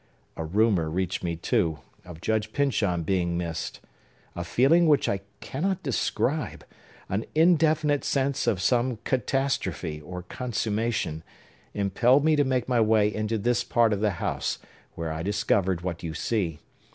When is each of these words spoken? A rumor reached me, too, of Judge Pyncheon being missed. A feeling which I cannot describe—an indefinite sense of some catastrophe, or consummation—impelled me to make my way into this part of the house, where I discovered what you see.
A 0.35 0.43
rumor 0.43 0.89
reached 0.89 1.23
me, 1.23 1.35
too, 1.35 1.77
of 2.03 2.21
Judge 2.21 2.53
Pyncheon 2.53 3.03
being 3.03 3.37
missed. 3.37 3.79
A 4.35 4.43
feeling 4.43 4.87
which 4.87 5.07
I 5.07 5.19
cannot 5.41 5.83
describe—an 5.83 7.23
indefinite 7.35 8.03
sense 8.03 8.47
of 8.47 8.59
some 8.63 8.97
catastrophe, 9.03 10.01
or 10.01 10.23
consummation—impelled 10.23 12.25
me 12.25 12.35
to 12.35 12.43
make 12.43 12.67
my 12.67 12.81
way 12.81 13.13
into 13.13 13.37
this 13.37 13.63
part 13.63 13.93
of 13.93 13.99
the 14.01 14.13
house, 14.17 14.57
where 14.95 15.11
I 15.11 15.21
discovered 15.21 15.81
what 15.81 16.01
you 16.01 16.15
see. 16.15 16.57